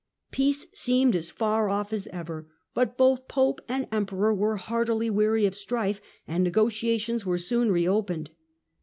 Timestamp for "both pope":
2.97-3.61